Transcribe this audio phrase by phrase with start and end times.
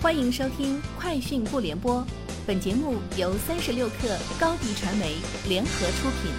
[0.00, 1.96] 欢迎收听《快讯不联播》，
[2.46, 5.16] 本节目由三十六克高低传媒
[5.48, 6.30] 联合出品。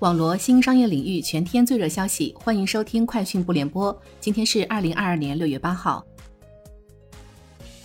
[0.00, 3.94] 网罗新商业领域全天最热消息，欢迎收听《快讯不联播》。
[4.18, 6.04] 今天是二零二二年六月八号。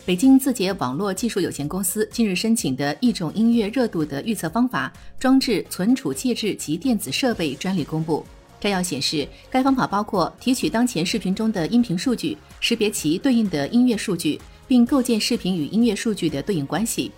[0.04, 8.25] 北京字节网络技术有限公司近日申请的一种音乐热度的预测方法——装置存储介质及电子设备专利公布。
[8.59, 17.11] 摘要显示，该方法包括提取当前视频中的音频数据，识别其对应的音乐数据，并构建视频与音乐数据的对应关系；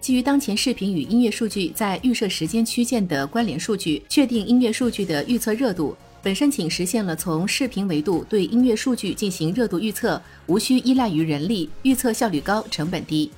[0.00, 5.96] 基于当前视频与音乐数据在预设时间区间的关联数据，确定音乐数据的预测热度。
[6.22, 13.30] 本申请实现了从视频维度对音乐数据进行热度预测，无需依赖于人力，预测效率高，成本低。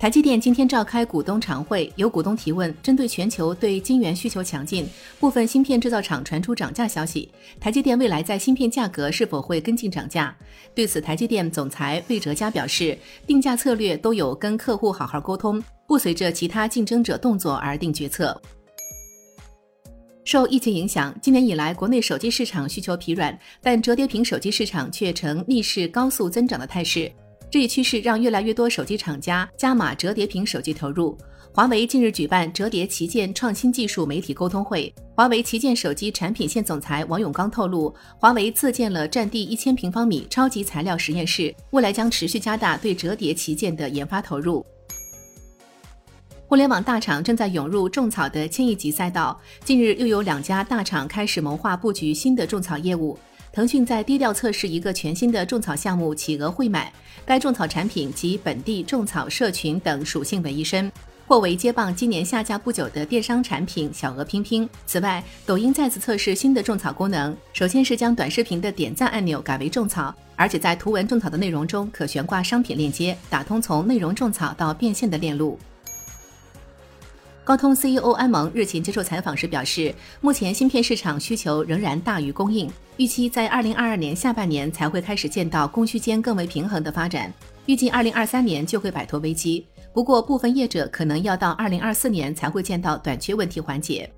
[0.00, 10.34] 台积电今天召开股东常会，有股东提问：针对全球对晶圆需求强劲，部分芯片制造厂传出涨价消息，台积电未来在芯片价格是否会跟进涨价？
[10.74, 12.96] 对此，台积电总裁魏哲嘉表示，
[13.26, 18.40] 定价策略都有跟客户好好沟通，不随着其他竞争者动作而定决策。
[20.24, 27.12] 受疫情影响，今年以来国内手机市场需求疲软，但折叠屏手机市场却呈逆势高速增长的态势。
[27.50, 31.18] 这一趋势让越来越多手机厂家加码折叠屏手机投入。
[31.52, 44.64] 华为近日举办折叠旗舰创新技术媒体沟通会，华为旗舰手机产品线总裁王永刚透露，华为自建了占地一千平方米超级材料实验室，未来将持续加大对折叠旗舰的研发投入。
[46.46, 53.18] 互联网大厂正在涌入种草的千亿级赛道，近日又有两家大厂开始谋划布局新的种草业务。
[53.52, 56.92] 腾讯在低调测试一个全新的种草项目——企鹅会买。
[57.26, 60.90] 该种草产品集本地种草社群等属性为一身，
[61.26, 64.68] 或为接棒今年下架不久的电商产品小鹅拼拼。
[64.86, 75.58] 此外，抖音再次测试新的种草功能，首先是将短视频的点赞按钮改为种草，而且在图文种草的内容中可悬挂商品链接，打通从内容种草到变现的链路。
[77.50, 87.34] 高通 CEO 安蒙日前接受采访时表示，目前芯片市场需求仍然大于供应，预期在二零二二年下半年才会开始见到供需间更为平衡的发展，
[87.66, 89.66] 预计二零二三年就会摆脱危机。
[89.92, 94.08] 不过，部分业者可能要到二零二四年才会见到短缺问题缓解。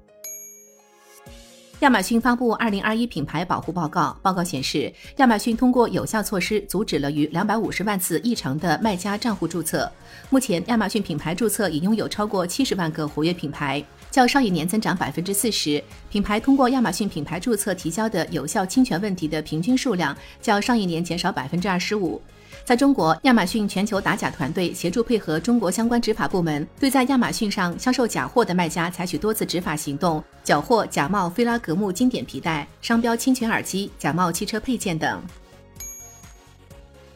[1.82, 4.16] 亚马逊发布二零二一品牌保护报告。
[4.22, 9.91] 报告显示，亚马逊通过有效措施阻止了逾两百五十万次异常的卖家账户注册。
[10.31, 15.82] 目前，亚马逊品牌注册已拥有超过七十万个活跃品牌，较上一年增长百分之四十。
[16.09, 22.22] 品牌通过亚马逊品牌注册提交的有效侵权问题的平均数量，较上一年减少百分之二十五。
[22.65, 35.21] 在中国，亚马逊全球打假团队协助配合中国相关执法部门，对在亚马逊上销售假货的卖家采取多次执法行动，缴获假冒菲拉格慕经典皮带、商标侵权耳机、假冒汽车配件等。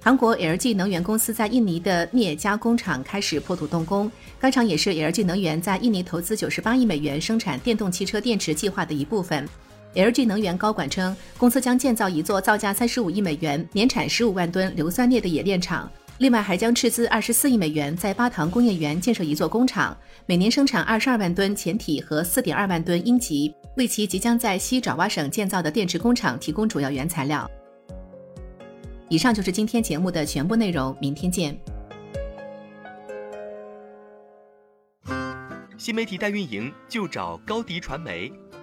[0.02, 9.48] 韩国 LG 能源公司在印尼的镍加工厂开始破土动工，该厂也是 LG 能源在印尼投资九十八亿美元生产电动汽车电池计划的一部分。
[9.96, 19.96] LG 能源高管称，公司将建造一座造价三十五亿美元、年产十五万吨硫酸镍的冶炼厂，另外还将斥资二十四亿美元在巴塘工业园建设一座工厂，
[20.26, 27.50] 每年生产二十二万吨前体和四点二万吨阴极，为其即将在西爪哇省建造的电池工厂提供主要原材料。
[29.08, 31.58] 以上就是今天节目的全部内容，明天见。
[35.78, 38.32] 新媒体代运营就找高迪传媒。